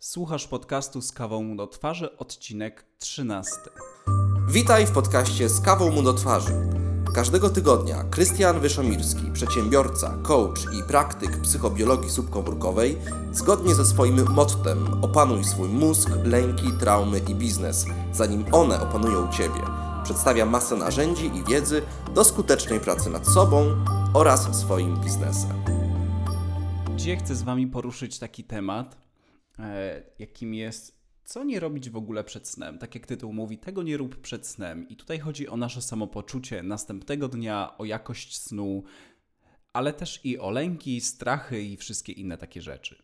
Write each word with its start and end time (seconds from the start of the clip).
Słuchasz 0.00 0.46
podcastu 0.46 1.02
z 1.02 1.12
kawą 1.12 1.56
do 1.56 1.66
twarzy, 1.66 2.16
odcinek 2.16 2.84
13. 2.98 3.52
Witaj 4.48 4.86
w 4.86 4.90
podcaście 4.90 5.48
z 5.48 5.60
kawą 5.60 5.90
mu 5.90 6.02
do 6.02 6.14
twarzy. 6.14 6.52
Każdego 7.14 7.50
tygodnia 7.50 8.04
Krystian 8.04 8.60
Wyszomirski, 8.60 9.32
przedsiębiorca, 9.32 10.18
coach 10.22 10.60
i 10.80 10.88
praktyk 10.88 11.40
psychobiologii 11.40 12.10
subkomórkowej, 12.10 12.98
zgodnie 13.32 13.74
ze 13.74 13.84
swoim 13.84 14.30
mottem 14.30 15.04
opanuj 15.04 15.44
swój 15.44 15.68
mózg, 15.68 16.10
lęki, 16.24 16.66
traumy 16.80 17.18
i 17.18 17.34
biznes, 17.34 17.86
zanim 18.12 18.44
one 18.52 18.80
opanują 18.80 19.32
Ciebie. 19.32 19.62
Przedstawia 20.04 20.46
masę 20.46 20.76
narzędzi 20.76 21.26
i 21.26 21.44
wiedzy 21.44 21.82
do 22.14 22.24
skutecznej 22.24 22.80
pracy 22.80 23.10
nad 23.10 23.26
sobą 23.26 23.84
oraz 24.14 24.58
swoim 24.60 25.00
biznesem. 25.00 25.64
Dzisiaj 26.96 27.16
chcę 27.16 27.34
z 27.34 27.42
Wami 27.42 27.66
poruszyć 27.66 28.18
taki 28.18 28.44
temat, 28.44 29.07
jakim 30.18 30.54
jest 30.54 30.98
co 31.28 31.44
nie 31.44 31.60
robić 31.60 31.90
w 31.90 31.96
ogóle 31.96 32.24
przed 32.24 32.48
snem. 32.48 32.78
Tak 32.78 32.94
jak 32.94 33.06
tytuł 33.06 33.32
mówi, 33.32 33.58
tego 33.58 33.82
nie 33.82 33.96
rób 33.96 34.16
przed 34.16 34.46
snem. 34.46 34.88
I 34.88 34.96
tutaj 34.96 35.18
chodzi 35.18 35.48
o 35.48 35.56
nasze 35.56 35.82
samopoczucie 35.82 36.62
następnego 36.62 37.28
dnia, 37.28 37.78
o 37.78 37.84
jakość 37.84 38.40
snu, 38.40 38.84
ale 39.72 39.92
też 39.92 40.20
i 40.24 40.38
o 40.38 40.50
lęki, 40.50 41.00
strachy 41.00 41.62
i 41.62 41.76
wszystkie 41.76 42.12
inne 42.12 42.38
takie 42.38 42.62
rzeczy. 42.62 43.02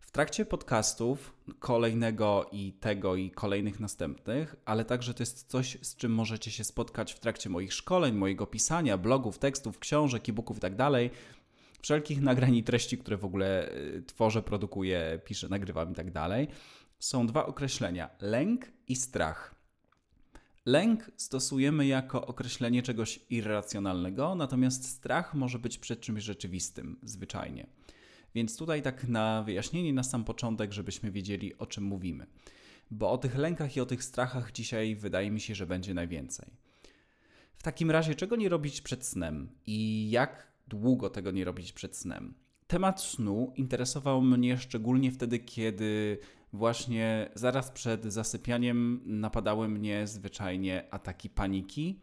W 0.00 0.10
trakcie 0.10 0.44
podcastów 0.44 1.36
kolejnego 1.58 2.48
i 2.52 2.72
tego 2.72 3.16
i 3.16 3.30
kolejnych 3.30 3.80
następnych, 3.80 4.56
ale 4.64 4.84
także 4.84 5.14
to 5.14 5.22
jest 5.22 5.50
coś, 5.50 5.78
z 5.82 5.96
czym 5.96 6.12
możecie 6.12 6.50
się 6.50 6.64
spotkać 6.64 7.12
w 7.12 7.20
trakcie 7.20 7.50
moich 7.50 7.72
szkoleń, 7.72 8.14
mojego 8.14 8.46
pisania, 8.46 8.98
blogów, 8.98 9.38
tekstów, 9.38 9.78
książek, 9.78 10.28
e-booków 10.28 10.56
itd., 10.56 11.10
wszelkich 11.84 12.20
nagrań 12.20 12.54
i 12.54 12.62
treści, 12.62 12.98
które 12.98 13.16
w 13.16 13.24
ogóle 13.24 13.76
y, 13.76 14.02
tworzę, 14.06 14.42
produkuję, 14.42 15.20
piszę, 15.24 15.48
nagrywam 15.48 15.92
i 15.92 15.94
tak 15.94 16.10
dalej, 16.10 16.48
są 16.98 17.26
dwa 17.26 17.46
określenia: 17.46 18.10
lęk 18.20 18.66
i 18.88 18.96
strach. 18.96 19.54
Lęk 20.66 21.10
stosujemy 21.16 21.86
jako 21.86 22.26
określenie 22.26 22.82
czegoś 22.82 23.20
irracjonalnego, 23.30 24.34
natomiast 24.34 24.88
strach 24.88 25.34
może 25.34 25.58
być 25.58 25.78
przed 25.78 26.00
czymś 26.00 26.22
rzeczywistym, 26.22 26.96
zwyczajnie. 27.02 27.66
Więc 28.34 28.56
tutaj 28.56 28.82
tak 28.82 29.08
na 29.08 29.42
wyjaśnienie, 29.42 29.92
na 29.92 30.02
sam 30.02 30.24
początek, 30.24 30.72
żebyśmy 30.72 31.10
wiedzieli, 31.10 31.58
o 31.58 31.66
czym 31.66 31.84
mówimy. 31.84 32.26
Bo 32.90 33.10
o 33.10 33.18
tych 33.18 33.36
lękach 33.36 33.76
i 33.76 33.80
o 33.80 33.86
tych 33.86 34.04
strachach 34.04 34.52
dzisiaj 34.52 34.96
wydaje 34.96 35.30
mi 35.30 35.40
się, 35.40 35.54
że 35.54 35.66
będzie 35.66 35.94
najwięcej. 35.94 36.50
W 37.56 37.62
takim 37.62 37.90
razie, 37.90 38.14
czego 38.14 38.36
nie 38.36 38.48
robić 38.48 38.80
przed 38.80 39.04
snem 39.04 39.48
i 39.66 40.10
jak 40.10 40.53
długo 40.68 41.10
tego 41.10 41.30
nie 41.30 41.44
robić 41.44 41.72
przed 41.72 41.96
snem? 41.96 42.34
Temat 42.66 43.02
snu 43.02 43.52
interesował 43.56 44.22
mnie 44.22 44.58
szczególnie 44.58 45.12
wtedy, 45.12 45.38
kiedy 45.38 46.18
właśnie 46.52 47.30
zaraz 47.34 47.70
przed 47.70 48.04
zasypianiem 48.04 49.00
napadały 49.04 49.68
mnie 49.68 50.06
zwyczajnie 50.06 50.88
ataki 50.90 51.30
paniki. 51.30 52.00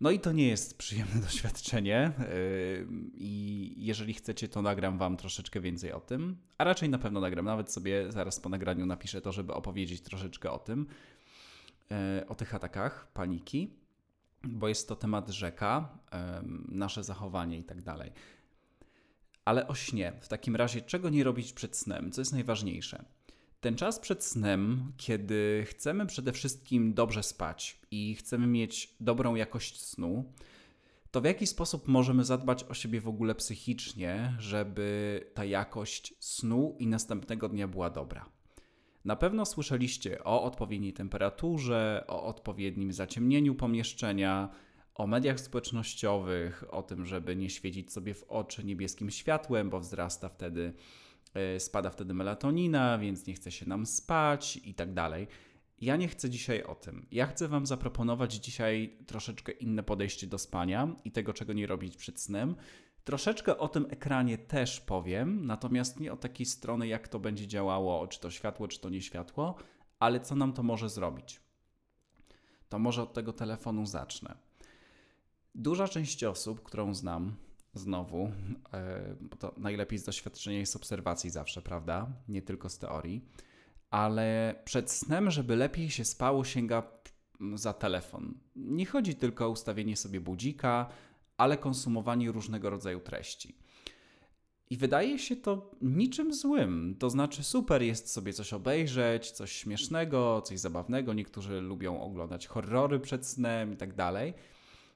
No 0.00 0.10
i 0.10 0.20
to 0.20 0.32
nie 0.32 0.48
jest 0.48 0.78
przyjemne 0.78 1.20
doświadczenie. 1.26 2.12
Yy, 2.18 2.86
I 3.14 3.74
jeżeli 3.76 4.14
chcecie, 4.14 4.48
to 4.48 4.62
nagram 4.62 4.98
Wam 4.98 5.16
troszeczkę 5.16 5.60
więcej 5.60 5.92
o 5.92 6.00
tym. 6.00 6.36
A 6.58 6.64
raczej 6.64 6.88
na 6.88 6.98
pewno 6.98 7.20
nagram. 7.20 7.44
Nawet 7.44 7.72
sobie 7.72 8.12
zaraz 8.12 8.40
po 8.40 8.48
nagraniu 8.48 8.86
napiszę 8.86 9.20
to, 9.20 9.32
żeby 9.32 9.54
opowiedzieć 9.54 10.00
troszeczkę 10.00 10.50
o 10.50 10.58
tym, 10.58 10.86
yy, 11.90 11.96
o 12.28 12.34
tych 12.34 12.54
atakach 12.54 13.12
paniki, 13.12 13.70
bo 14.48 14.68
jest 14.68 14.88
to 14.88 14.96
temat 14.96 15.28
rzeka, 15.28 15.98
nasze 16.68 17.04
zachowanie 17.04 17.58
i 17.58 17.64
tak 17.64 17.82
dalej. 17.82 18.12
Ale 19.44 19.68
o 19.68 19.74
śnie. 19.74 20.12
W 20.20 20.28
takim 20.28 20.56
razie, 20.56 20.80
czego 20.80 21.10
nie 21.10 21.24
robić 21.24 21.52
przed 21.52 21.76
snem? 21.76 22.12
Co 22.12 22.20
jest 22.20 22.32
najważniejsze? 22.32 23.04
Ten 23.60 23.76
czas 23.76 23.98
przed 23.98 24.24
snem, 24.24 24.92
kiedy 24.96 25.64
chcemy 25.68 26.06
przede 26.06 26.32
wszystkim 26.32 26.94
dobrze 26.94 27.22
spać 27.22 27.80
i 27.90 28.14
chcemy 28.14 28.46
mieć 28.46 28.94
dobrą 29.00 29.34
jakość 29.34 29.82
snu, 29.82 30.32
to 31.10 31.20
w 31.20 31.24
jaki 31.24 31.46
sposób 31.46 31.88
możemy 31.88 32.24
zadbać 32.24 32.64
o 32.64 32.74
siebie 32.74 33.00
w 33.00 33.08
ogóle 33.08 33.34
psychicznie, 33.34 34.36
żeby 34.38 35.20
ta 35.34 35.44
jakość 35.44 36.14
snu 36.20 36.76
i 36.78 36.86
następnego 36.86 37.48
dnia 37.48 37.68
była 37.68 37.90
dobra? 37.90 38.35
Na 39.06 39.16
pewno 39.16 39.46
słyszeliście 39.46 40.24
o 40.24 40.42
odpowiedniej 40.42 40.92
temperaturze, 40.92 42.04
o 42.08 42.24
odpowiednim 42.24 42.92
zaciemnieniu 42.92 43.54
pomieszczenia, 43.54 44.48
o 44.94 45.06
mediach 45.06 45.40
społecznościowych, 45.40 46.64
o 46.70 46.82
tym, 46.82 47.06
żeby 47.06 47.36
nie 47.36 47.50
świecić 47.50 47.92
sobie 47.92 48.14
w 48.14 48.22
oczy 48.22 48.64
niebieskim 48.64 49.10
światłem, 49.10 49.70
bo 49.70 49.80
wzrasta 49.80 50.28
wtedy 50.28 50.72
E, 51.36 51.60
spada 51.60 51.90
wtedy 51.90 52.14
melatonina, 52.14 52.98
więc 52.98 53.26
nie 53.26 53.34
chce 53.34 53.50
się 53.52 53.68
nam 53.68 53.86
spać 53.86 54.60
i 54.64 54.74
tak 54.74 54.94
dalej. 54.94 55.26
Ja 55.80 55.96
nie 55.96 56.08
chcę 56.08 56.30
dzisiaj 56.30 56.62
o 56.62 56.74
tym. 56.74 57.06
Ja 57.10 57.26
chcę 57.26 57.48
Wam 57.48 57.66
zaproponować 57.66 58.34
dzisiaj 58.34 58.96
troszeczkę 59.06 59.52
inne 59.52 59.82
podejście 59.82 60.26
do 60.26 60.38
spania 60.38 60.96
i 61.04 61.10
tego, 61.10 61.32
czego 61.32 61.52
nie 61.52 61.66
robić 61.66 61.96
przed 61.96 62.20
snem. 62.20 62.56
Troszeczkę 63.06 63.58
o 63.58 63.68
tym 63.68 63.86
ekranie 63.90 64.38
też 64.38 64.80
powiem, 64.80 65.46
natomiast 65.46 66.00
nie 66.00 66.12
o 66.12 66.16
takiej 66.16 66.46
strony, 66.46 66.86
jak 66.88 67.08
to 67.08 67.18
będzie 67.18 67.46
działało, 67.46 68.08
czy 68.08 68.20
to 68.20 68.30
światło, 68.30 68.68
czy 68.68 68.80
to 68.80 68.88
nie 68.88 69.02
światło, 69.02 69.54
ale 69.98 70.20
co 70.20 70.36
nam 70.36 70.52
to 70.52 70.62
może 70.62 70.88
zrobić. 70.88 71.40
To 72.68 72.78
może 72.78 73.02
od 73.02 73.12
tego 73.12 73.32
telefonu 73.32 73.86
zacznę. 73.86 74.34
Duża 75.54 75.88
część 75.88 76.24
osób, 76.24 76.62
którą 76.62 76.94
znam, 76.94 77.36
znowu, 77.74 78.30
e, 78.72 79.14
bo 79.20 79.36
to 79.36 79.54
najlepiej 79.56 79.98
z 79.98 80.04
doświadczenia 80.04 80.58
jest 80.58 80.76
obserwacji 80.76 81.30
zawsze, 81.30 81.62
prawda? 81.62 82.06
Nie 82.28 82.42
tylko 82.42 82.68
z 82.68 82.78
teorii. 82.78 83.24
Ale 83.90 84.54
przed 84.64 84.90
snem, 84.90 85.30
żeby 85.30 85.56
lepiej 85.56 85.90
się 85.90 86.04
spało, 86.04 86.44
sięga 86.44 86.82
za 87.54 87.72
telefon. 87.72 88.34
Nie 88.56 88.86
chodzi 88.86 89.14
tylko 89.14 89.46
o 89.46 89.50
ustawienie 89.50 89.96
sobie 89.96 90.20
budzika, 90.20 90.88
ale 91.36 91.56
konsumowanie 91.56 92.32
różnego 92.32 92.70
rodzaju 92.70 93.00
treści. 93.00 93.58
I 94.70 94.76
wydaje 94.76 95.18
się 95.18 95.36
to 95.36 95.70
niczym 95.82 96.34
złym. 96.34 96.96
To 96.98 97.10
znaczy, 97.10 97.42
super 97.42 97.82
jest 97.82 98.12
sobie 98.12 98.32
coś 98.32 98.52
obejrzeć, 98.52 99.30
coś 99.30 99.52
śmiesznego, 99.52 100.42
coś 100.42 100.58
zabawnego. 100.58 101.14
Niektórzy 101.14 101.60
lubią 101.60 102.00
oglądać 102.00 102.46
horrory 102.46 103.00
przed 103.00 103.26
snem 103.26 103.72
i 103.72 103.76
tak 103.76 103.94
dalej. 103.94 104.34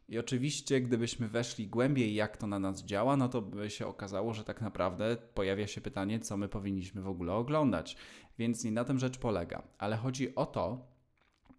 I 0.08 0.18
oczywiście, 0.18 0.80
gdybyśmy 0.80 1.28
weszli 1.28 1.68
głębiej, 1.68 2.14
jak 2.14 2.36
to 2.36 2.46
na 2.46 2.58
nas 2.58 2.84
działa, 2.84 3.16
no 3.16 3.28
to 3.28 3.42
by 3.42 3.70
się 3.70 3.86
okazało, 3.86 4.34
że 4.34 4.44
tak 4.44 4.60
naprawdę 4.60 5.16
pojawia 5.34 5.66
się 5.66 5.80
pytanie, 5.80 6.20
co 6.20 6.36
my 6.36 6.48
powinniśmy 6.48 7.02
w 7.02 7.08
ogóle 7.08 7.32
oglądać. 7.32 7.96
Więc 8.38 8.64
nie 8.64 8.72
na 8.72 8.84
tym 8.84 8.98
rzecz 8.98 9.18
polega. 9.18 9.62
Ale 9.78 9.96
chodzi 9.96 10.34
o 10.34 10.46
to, 10.46 10.88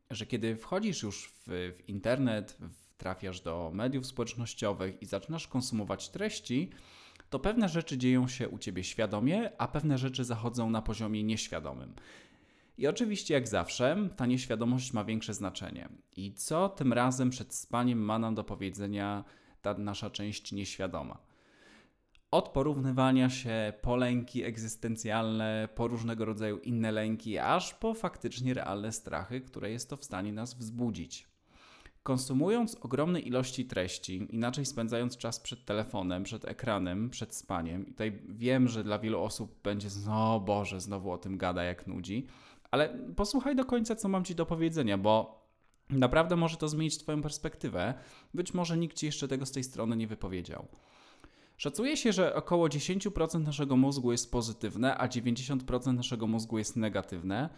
że 0.10 0.26
kiedy 0.26 0.56
wchodzisz 0.56 1.04
już 1.04 1.28
w, 1.28 1.44
w 1.48 1.90
internet, 1.90 2.58
trafiasz 3.02 3.42
do 3.42 3.72
mediów 3.74 4.06
społecznościowych 4.06 5.02
i 5.02 5.06
zaczynasz 5.06 5.48
konsumować 5.48 6.10
treści, 6.10 6.70
to 7.30 7.40
pewne 7.40 7.70
rzeczy 7.70 7.98
dzieją 7.98 8.28
się 8.28 8.50
u 8.50 8.58
ciebie 8.58 8.84
świadomie, 8.84 9.52
a 9.58 9.68
pewne 9.68 9.98
rzeczy 9.98 10.24
zachodzą 10.24 10.70
na 10.70 10.82
poziomie 10.82 11.24
nieświadomym. 11.24 11.94
I 12.78 12.88
oczywiście, 12.88 13.34
jak 13.34 13.48
zawsze, 13.48 14.10
ta 14.16 14.26
nieświadomość 14.26 14.94
ma 14.94 15.04
większe 15.04 15.34
znaczenie. 15.34 15.90
I 16.16 16.34
co 16.34 16.70
tym 16.70 16.94
razem 16.94 17.30
przed 17.30 17.54
spaniem 17.54 18.00
ma 18.00 18.20
nam 18.20 18.36
do 18.36 18.44
powiedzenia 18.44 19.24
ta 19.62 19.74
nasza 19.74 20.10
część 20.10 20.52
nieświadoma? 20.52 21.18
Od 22.32 22.50
porównywania 22.50 23.30
się 23.30 23.74
po 23.82 23.96
lęki 23.96 24.44
egzystencjalne, 24.44 25.70
po 25.76 25.88
różnego 25.88 26.26
rodzaju 26.26 26.58
inne 26.58 26.92
lęki, 26.92 27.38
aż 27.38 27.74
po 27.74 27.94
faktycznie 27.94 28.54
realne 28.54 28.92
strachy, 28.92 29.42
które 29.42 29.72
jest 29.72 29.90
to 29.90 29.98
w 29.98 30.06
stanie 30.06 30.34
nas 30.34 30.54
wzbudzić. 30.54 31.31
Konsumując 32.04 32.76
ogromne 32.76 33.20
ilości 33.20 33.66
treści, 33.66 34.28
inaczej 34.30 34.66
spędzając 34.66 35.18
czas 35.18 35.40
przed 35.40 35.66
telefonem, 35.66 36.24
przed 36.24 36.46
ekranem, 36.46 37.10
przed 37.10 37.36
spaniem, 37.36 37.88
i 37.88 37.92
tutaj 37.92 38.22
wiem, 38.30 38.68
że 38.68 38.84
dla 38.84 39.00
wielu 39.00 39.22
osób 39.22 39.62
będzie, 39.64 39.88
no 40.06 40.40
Boże, 40.40 40.82
znowu 40.82 41.12
o 41.12 41.18
tym 41.18 41.38
gada 41.38 41.64
jak 41.64 41.88
nudzi, 41.88 42.28
ale 42.72 43.00
posłuchaj 43.16 43.56
do 43.56 43.66
końca, 43.66 43.96
co 43.96 44.10
mam 44.10 44.24
Ci 44.24 44.36
do 44.36 44.46
powiedzenia, 44.46 44.98
bo 44.98 45.42
naprawdę 45.90 46.36
może 46.36 46.58
to 46.58 46.68
zmienić 46.68 46.98
Twoją 46.98 47.22
perspektywę. 47.22 47.94
Być 48.34 48.54
może 48.54 48.78
nikt 48.78 48.98
Ci 48.98 49.06
jeszcze 49.06 49.28
tego 49.28 49.46
z 49.46 49.52
tej 49.52 49.64
strony 49.64 49.98
nie 49.98 50.08
wypowiedział. 50.08 50.68
Szacuje 51.58 51.98
się, 51.98 52.14
że 52.14 52.36
około 52.36 52.68
10% 52.68 53.40
naszego 53.40 53.78
mózgu 53.78 54.12
jest 54.12 54.32
pozytywne, 54.32 54.98
a 54.98 55.08
90% 55.08 55.94
naszego 55.94 56.28
mózgu 56.28 56.58
jest 56.58 56.76
negatywne, 56.76 57.50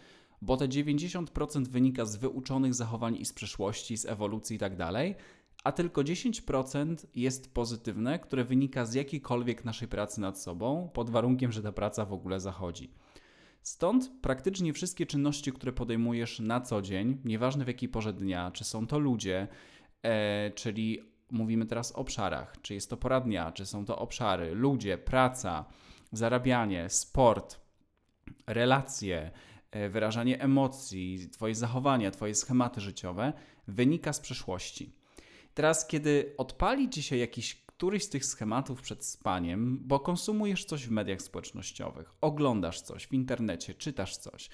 bo 0.44 0.56
te 0.56 0.68
90% 0.68 1.68
wynika 1.68 2.04
z 2.04 2.16
wyuczonych 2.16 2.74
zachowań 2.74 3.16
i 3.16 3.24
z 3.24 3.32
przeszłości, 3.32 3.96
z 3.96 4.06
ewolucji 4.06 4.54
itd., 4.54 4.76
tak 4.76 5.16
a 5.64 5.72
tylko 5.72 6.02
10% 6.02 7.06
jest 7.14 7.54
pozytywne, 7.54 8.18
które 8.18 8.44
wynika 8.44 8.86
z 8.86 8.94
jakiejkolwiek 8.94 9.64
naszej 9.64 9.88
pracy 9.88 10.20
nad 10.20 10.40
sobą, 10.40 10.90
pod 10.94 11.10
warunkiem, 11.10 11.52
że 11.52 11.62
ta 11.62 11.72
praca 11.72 12.04
w 12.04 12.12
ogóle 12.12 12.40
zachodzi. 12.40 12.90
Stąd 13.62 14.12
praktycznie 14.20 14.72
wszystkie 14.72 15.06
czynności, 15.06 15.52
które 15.52 15.72
podejmujesz 15.72 16.40
na 16.40 16.60
co 16.60 16.82
dzień, 16.82 17.18
nieważne 17.24 17.64
w 17.64 17.68
jakiej 17.68 17.88
porze 17.88 18.12
dnia, 18.12 18.50
czy 18.50 18.64
są 18.64 18.86
to 18.86 18.98
ludzie, 18.98 19.48
e, 20.02 20.50
czyli 20.50 21.00
mówimy 21.30 21.66
teraz 21.66 21.92
o 21.92 21.98
obszarach, 21.98 22.56
czy 22.62 22.74
jest 22.74 22.90
to 22.90 22.96
pora 22.96 23.20
dnia, 23.20 23.52
czy 23.52 23.66
są 23.66 23.84
to 23.84 23.98
obszary, 23.98 24.54
ludzie, 24.54 24.98
praca, 24.98 25.64
zarabianie, 26.12 26.90
sport, 26.90 27.60
relacje, 28.46 29.30
wyrażanie 29.90 30.40
emocji, 30.40 31.28
Twoje 31.32 31.54
zachowania, 31.54 32.10
Twoje 32.10 32.34
schematy 32.34 32.80
życiowe 32.80 33.32
wynika 33.68 34.12
z 34.12 34.20
przeszłości. 34.20 34.92
Teraz, 35.54 35.86
kiedy 35.86 36.34
odpali 36.38 36.90
Ci 36.90 37.02
się 37.02 37.16
jakiś 37.16 37.64
któryś 37.66 38.04
z 38.04 38.08
tych 38.08 38.24
schematów 38.24 38.82
przed 38.82 39.04
spaniem, 39.04 39.78
bo 39.82 40.00
konsumujesz 40.00 40.64
coś 40.64 40.86
w 40.86 40.90
mediach 40.90 41.22
społecznościowych, 41.22 42.14
oglądasz 42.20 42.80
coś 42.80 43.06
w 43.06 43.12
internecie, 43.12 43.74
czytasz 43.74 44.16
coś, 44.16 44.48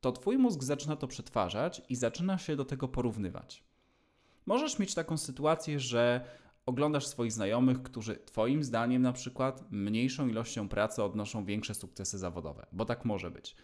to 0.00 0.12
Twój 0.12 0.38
mózg 0.38 0.62
zaczyna 0.62 0.96
to 0.96 1.08
przetwarzać 1.08 1.82
i 1.88 1.96
zaczyna 1.96 2.38
się 2.38 2.56
do 2.56 2.64
tego 2.64 2.88
porównywać. 2.88 3.64
Możesz 4.46 4.78
mieć 4.78 4.94
taką 4.94 5.16
sytuację, 5.16 5.80
że 5.80 6.24
oglądasz 6.66 7.06
swoich 7.06 7.32
znajomych, 7.32 7.82
którzy 7.82 8.16
Twoim 8.16 8.64
zdaniem 8.64 9.02
na 9.02 9.12
przykład 9.12 9.64
mniejszą 9.70 10.28
ilością 10.28 10.68
pracy 10.68 11.02
odnoszą 11.02 11.44
większe 11.44 11.74
sukcesy 11.74 12.18
zawodowe, 12.18 12.66
bo 12.72 12.84
tak 12.84 13.04
może 13.04 13.30
być. 13.30 13.56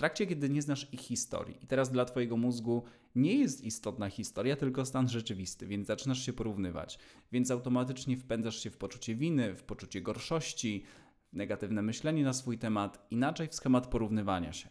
Trakcie, 0.00 0.26
kiedy 0.26 0.50
nie 0.50 0.62
znasz 0.62 0.92
ich 0.92 1.00
historii, 1.00 1.64
i 1.64 1.66
teraz 1.66 1.90
dla 1.90 2.04
Twojego 2.04 2.36
mózgu 2.36 2.84
nie 3.14 3.34
jest 3.34 3.64
istotna 3.64 4.10
historia, 4.10 4.56
tylko 4.56 4.86
stan 4.86 5.08
rzeczywisty, 5.08 5.66
więc 5.66 5.86
zaczynasz 5.86 6.26
się 6.26 6.32
porównywać, 6.32 6.98
więc 7.32 7.50
automatycznie 7.50 8.16
wpędzasz 8.16 8.62
się 8.62 8.70
w 8.70 8.76
poczucie 8.76 9.14
winy, 9.14 9.54
w 9.54 9.62
poczucie 9.62 10.00
gorszości, 10.00 10.84
w 11.32 11.36
negatywne 11.36 11.82
myślenie 11.82 12.24
na 12.24 12.32
swój 12.32 12.58
temat, 12.58 13.06
inaczej 13.10 13.48
w 13.48 13.54
schemat 13.54 13.86
porównywania 13.86 14.52
się. 14.52 14.68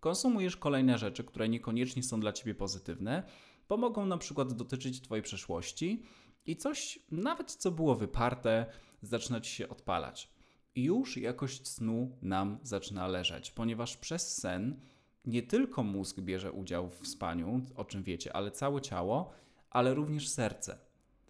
Konsumujesz 0.00 0.56
kolejne 0.56 0.98
rzeczy, 0.98 1.24
które 1.24 1.48
niekoniecznie 1.48 2.02
są 2.02 2.20
dla 2.20 2.32
Ciebie 2.32 2.54
pozytywne, 2.54 3.22
bo 3.68 3.76
mogą 3.76 4.06
na 4.06 4.18
przykład 4.18 4.52
dotyczyć 4.52 5.00
Twojej 5.00 5.22
przeszłości 5.22 6.02
i 6.46 6.56
coś, 6.56 6.98
nawet 7.10 7.52
co 7.52 7.70
było 7.70 7.94
wyparte, 7.94 8.66
zaczyna 9.02 9.40
Ci 9.40 9.52
się 9.52 9.68
odpalać. 9.68 10.35
Już 10.76 11.16
jakość 11.16 11.68
snu 11.68 12.16
nam 12.22 12.58
zaczyna 12.62 13.06
leżeć, 13.06 13.50
ponieważ 13.50 13.96
przez 13.96 14.36
sen 14.36 14.80
nie 15.24 15.42
tylko 15.42 15.82
mózg 15.82 16.20
bierze 16.20 16.52
udział 16.52 16.90
w 16.90 17.06
spaniu, 17.06 17.60
o 17.74 17.84
czym 17.84 18.02
wiecie, 18.02 18.36
ale 18.36 18.50
całe 18.50 18.80
ciało, 18.80 19.32
ale 19.70 19.94
również 19.94 20.28
serce. 20.28 20.78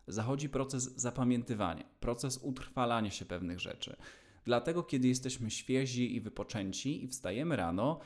Zachodzi 0.09 0.49
proces 0.49 0.97
zapamiętywania, 0.97 1.85
proces 2.01 2.39
utrwalania 2.43 3.11
się 3.11 3.25
pewnych 3.25 3.61
rzeczy. 3.61 3.97
Dlatego, 4.45 4.83
kiedy 4.83 5.09
jesteśmy 5.09 5.51
świezi 5.51 6.17
i 6.17 6.21
wypoczęci 6.21 7.05
i 7.05 7.09
wstajemy 7.09 7.57
rano, 7.57 8.01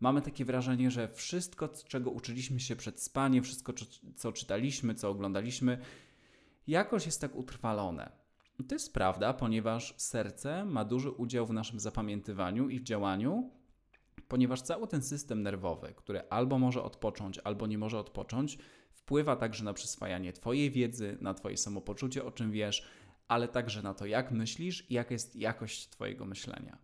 mamy 0.00 0.22
takie 0.22 0.44
wrażenie, 0.44 0.90
że 0.90 1.08
wszystko, 1.08 1.68
czego 1.68 2.10
uczyliśmy 2.10 2.60
się 2.60 2.76
przed 2.76 3.02
spaniem, 3.02 3.44
wszystko, 3.44 3.72
co 4.16 4.32
czytaliśmy, 4.32 4.94
co 4.94 5.10
oglądaliśmy, 5.10 5.78
jakoś 6.66 7.06
jest 7.06 7.20
tak 7.20 7.36
utrwalone. 7.36 8.23
To 8.68 8.74
jest 8.74 8.92
prawda, 8.92 9.32
ponieważ 9.32 9.94
serce 9.96 10.64
ma 10.64 10.84
duży 10.84 11.10
udział 11.10 11.46
w 11.46 11.52
naszym 11.52 11.80
zapamiętywaniu 11.80 12.68
i 12.68 12.80
w 12.80 12.82
działaniu, 12.82 13.50
ponieważ 14.28 14.62
cały 14.62 14.88
ten 14.88 15.02
system 15.02 15.42
nerwowy, 15.42 15.94
który 15.96 16.28
albo 16.30 16.58
może 16.58 16.82
odpocząć, 16.82 17.38
albo 17.44 17.66
nie 17.66 17.78
może 17.78 17.98
odpocząć, 17.98 18.58
wpływa 18.92 19.36
także 19.36 19.64
na 19.64 19.72
przyswajanie 19.72 20.32
Twojej 20.32 20.70
wiedzy, 20.70 21.18
na 21.20 21.34
Twoje 21.34 21.56
samopoczucie, 21.56 22.24
o 22.24 22.30
czym 22.30 22.50
wiesz, 22.50 22.88
ale 23.28 23.48
także 23.48 23.82
na 23.82 23.94
to, 23.94 24.06
jak 24.06 24.32
myślisz 24.32 24.90
i 24.90 24.94
jaka 24.94 25.14
jest 25.14 25.36
jakość 25.36 25.88
Twojego 25.88 26.26
myślenia. 26.26 26.78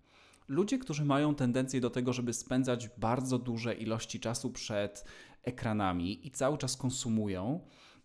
Ludzie, 0.49 0.79
którzy 0.79 1.05
mają 1.05 1.35
tendencję 1.35 1.81
do 1.81 1.91
tego, 1.91 2.13
żeby 2.13 2.33
spędzać 2.33 2.89
bardzo 2.99 3.39
duże 3.39 3.75
ilości 3.75 4.21
czasu 4.21 4.51
przed 4.51 5.05
ekranami 5.43 6.27
i 6.27 6.31
cały 6.31 6.59
czas 6.59 6.77
konsumują, 6.77 7.61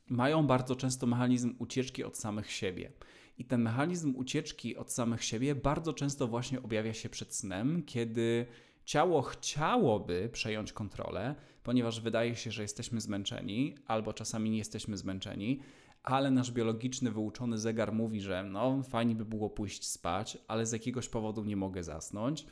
mają 0.09 0.47
bardzo 0.47 0.75
często 0.75 1.07
mechanizm 1.07 1.55
ucieczki 1.59 2.03
od 2.03 2.17
samych 2.17 2.51
siebie. 2.51 2.91
I 3.37 3.45
ten 3.45 3.61
mechanizm 3.61 4.15
ucieczki 4.15 4.77
od 4.77 4.91
samych 4.91 5.23
siebie 5.23 5.55
bardzo 5.55 5.93
często 5.93 6.27
właśnie 6.27 6.61
objawia 6.61 6.93
się 6.93 7.09
przed 7.09 7.35
snem, 7.35 7.83
kiedy 7.83 8.45
ciało 8.85 9.21
chciałoby 9.21 10.29
przejąć 10.33 10.73
kontrolę, 10.73 11.35
ponieważ 11.63 12.01
wydaje 12.01 12.35
się, 12.35 12.51
że 12.51 12.61
jesteśmy 12.61 13.01
zmęczeni, 13.01 13.75
albo 13.87 14.13
czasami 14.13 14.49
nie 14.49 14.57
jesteśmy 14.57 14.97
zmęczeni, 14.97 15.59
ale 16.03 16.31
nasz 16.31 16.51
biologiczny, 16.51 17.11
wyuczony 17.11 17.57
zegar 17.57 17.93
mówi, 17.93 18.21
że 18.21 18.43
no, 18.43 18.83
fajnie 18.83 19.15
by 19.15 19.25
było 19.25 19.49
pójść 19.49 19.87
spać, 19.87 20.37
ale 20.47 20.65
z 20.65 20.71
jakiegoś 20.71 21.09
powodu 21.09 21.43
nie 21.43 21.55
mogę 21.55 21.83
zasnąć. 21.83 22.45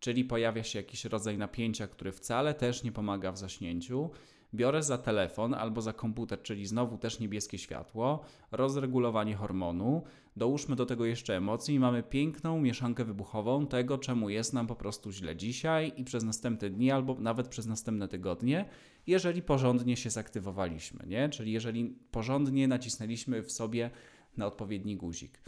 Czyli 0.00 0.24
pojawia 0.24 0.62
się 0.62 0.78
jakiś 0.78 1.04
rodzaj 1.04 1.38
napięcia, 1.38 1.86
który 1.86 2.12
wcale 2.12 2.54
też 2.54 2.82
nie 2.82 2.92
pomaga 2.92 3.32
w 3.32 3.38
zaśnięciu, 3.38 4.10
biorę 4.54 4.82
za 4.82 4.98
telefon 4.98 5.54
albo 5.54 5.80
za 5.80 5.92
komputer, 5.92 6.42
czyli 6.42 6.66
znowu 6.66 6.98
też 6.98 7.20
niebieskie 7.20 7.58
światło, 7.58 8.24
rozregulowanie 8.52 9.36
hormonu, 9.36 10.02
dołóżmy 10.36 10.76
do 10.76 10.86
tego 10.86 11.04
jeszcze 11.04 11.36
emocji 11.36 11.74
i 11.74 11.80
mamy 11.80 12.02
piękną 12.02 12.60
mieszankę 12.60 13.04
wybuchową 13.04 13.66
tego, 13.66 13.98
czemu 13.98 14.28
jest 14.30 14.52
nam 14.52 14.66
po 14.66 14.76
prostu 14.76 15.12
źle 15.12 15.36
dzisiaj 15.36 15.92
i 15.96 16.04
przez 16.04 16.24
następne 16.24 16.70
dni 16.70 16.90
albo 16.90 17.14
nawet 17.14 17.48
przez 17.48 17.66
następne 17.66 18.08
tygodnie, 18.08 18.64
jeżeli 19.06 19.42
porządnie 19.42 19.96
się 19.96 20.10
zaktywowaliśmy, 20.10 21.06
nie? 21.06 21.28
Czyli 21.28 21.52
jeżeli 21.52 21.84
porządnie 22.10 22.68
nacisnęliśmy 22.68 23.42
w 23.42 23.52
sobie 23.52 23.90
na 24.36 24.46
odpowiedni 24.46 24.96
guzik. 24.96 25.40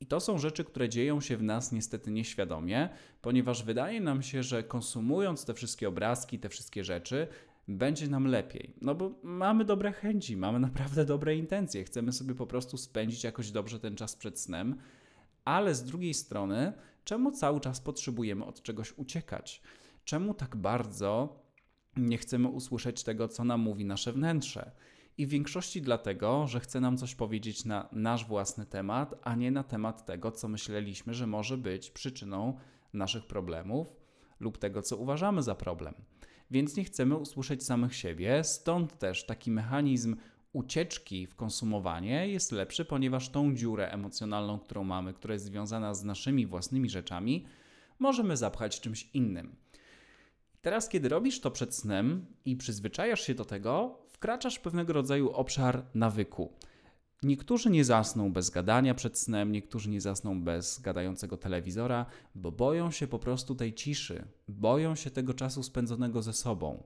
I 0.00 0.06
to 0.06 0.20
są 0.20 0.38
rzeczy, 0.38 0.64
które 0.64 0.88
dzieją 0.88 1.20
się 1.20 1.36
w 1.36 1.42
nas 1.42 1.72
niestety 1.72 2.10
nieświadomie, 2.10 2.88
ponieważ 3.22 3.62
wydaje 3.62 4.00
nam 4.00 4.22
się, 4.22 4.42
że 4.42 4.62
konsumując 4.62 5.44
te 5.44 5.54
wszystkie 5.54 5.88
obrazki, 5.88 6.38
te 6.38 6.48
wszystkie 6.48 6.84
rzeczy, 6.84 7.28
będzie 7.68 8.08
nam 8.08 8.26
lepiej. 8.26 8.74
No 8.80 8.94
bo 8.94 9.10
mamy 9.22 9.64
dobre 9.64 9.92
chęci, 9.92 10.36
mamy 10.36 10.60
naprawdę 10.60 11.04
dobre 11.04 11.36
intencje, 11.36 11.84
chcemy 11.84 12.12
sobie 12.12 12.34
po 12.34 12.46
prostu 12.46 12.76
spędzić 12.76 13.24
jakoś 13.24 13.50
dobrze 13.50 13.80
ten 13.80 13.96
czas 13.96 14.16
przed 14.16 14.40
snem, 14.40 14.76
ale 15.44 15.74
z 15.74 15.84
drugiej 15.84 16.14
strony, 16.14 16.72
czemu 17.04 17.32
cały 17.32 17.60
czas 17.60 17.80
potrzebujemy 17.80 18.44
od 18.44 18.62
czegoś 18.62 18.92
uciekać? 18.98 19.62
Czemu 20.04 20.34
tak 20.34 20.56
bardzo 20.56 21.42
nie 21.96 22.18
chcemy 22.18 22.48
usłyszeć 22.48 23.02
tego, 23.04 23.28
co 23.28 23.44
nam 23.44 23.60
mówi 23.60 23.84
nasze 23.84 24.12
wnętrze? 24.12 24.70
I 25.18 25.26
w 25.26 25.30
większości 25.30 25.82
dlatego, 25.82 26.46
że 26.46 26.60
chce 26.60 26.80
nam 26.80 26.96
coś 26.96 27.14
powiedzieć 27.14 27.64
na 27.64 27.88
nasz 27.92 28.26
własny 28.26 28.66
temat, 28.66 29.14
a 29.22 29.34
nie 29.34 29.50
na 29.50 29.64
temat 29.64 30.06
tego, 30.06 30.32
co 30.32 30.48
myśleliśmy, 30.48 31.14
że 31.14 31.26
może 31.26 31.58
być 31.58 31.90
przyczyną 31.90 32.58
naszych 32.92 33.26
problemów 33.26 33.96
lub 34.40 34.58
tego, 34.58 34.82
co 34.82 34.96
uważamy 34.96 35.42
za 35.42 35.54
problem 35.54 35.94
więc 36.50 36.76
nie 36.76 36.84
chcemy 36.84 37.16
usłyszeć 37.16 37.64
samych 37.64 37.94
siebie, 37.94 38.44
stąd 38.44 38.98
też 38.98 39.26
taki 39.26 39.50
mechanizm 39.50 40.16
ucieczki 40.52 41.26
w 41.26 41.34
konsumowanie 41.34 42.28
jest 42.28 42.52
lepszy, 42.52 42.84
ponieważ 42.84 43.28
tą 43.28 43.54
dziurę 43.54 43.90
emocjonalną, 43.90 44.58
którą 44.58 44.84
mamy, 44.84 45.14
która 45.14 45.34
jest 45.34 45.44
związana 45.44 45.94
z 45.94 46.04
naszymi 46.04 46.46
własnymi 46.46 46.90
rzeczami, 46.90 47.46
możemy 47.98 48.36
zapchać 48.36 48.80
czymś 48.80 49.08
innym. 49.14 49.56
Teraz, 50.60 50.88
kiedy 50.88 51.08
robisz 51.08 51.40
to 51.40 51.50
przed 51.50 51.74
snem 51.74 52.26
i 52.44 52.56
przyzwyczajasz 52.56 53.20
się 53.20 53.34
do 53.34 53.44
tego, 53.44 53.98
wkraczasz 54.08 54.54
w 54.56 54.60
pewnego 54.60 54.92
rodzaju 54.92 55.30
obszar 55.30 55.84
nawyku. 55.94 56.52
Niektórzy 57.22 57.70
nie 57.70 57.84
zasną 57.84 58.32
bez 58.32 58.50
gadania 58.50 58.94
przed 58.94 59.18
snem, 59.18 59.52
niektórzy 59.52 59.90
nie 59.90 60.00
zasną 60.00 60.42
bez 60.42 60.80
gadającego 60.80 61.36
telewizora, 61.36 62.06
bo 62.34 62.52
boją 62.52 62.90
się 62.90 63.06
po 63.06 63.18
prostu 63.18 63.54
tej 63.54 63.74
ciszy, 63.74 64.24
boją 64.48 64.94
się 64.94 65.10
tego 65.10 65.34
czasu 65.34 65.62
spędzonego 65.62 66.22
ze 66.22 66.32
sobą. 66.32 66.82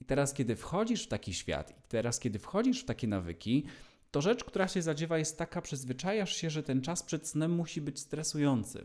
I 0.00 0.04
teraz, 0.04 0.34
kiedy 0.34 0.56
wchodzisz 0.56 1.04
w 1.04 1.08
taki 1.08 1.34
świat, 1.34 1.70
i 1.70 1.88
teraz, 1.88 2.20
kiedy 2.20 2.38
wchodzisz 2.38 2.82
w 2.82 2.84
takie 2.84 3.06
nawyki, 3.06 3.64
to 4.10 4.20
rzecz, 4.20 4.44
która 4.44 4.68
się 4.68 4.82
zadziewa, 4.82 5.18
jest 5.18 5.38
taka, 5.38 5.62
przyzwyczajasz 5.62 6.36
się, 6.36 6.50
że 6.50 6.62
ten 6.62 6.80
czas 6.80 7.02
przed 7.02 7.28
snem 7.28 7.52
musi 7.52 7.80
być 7.80 8.00
stresujący. 8.00 8.84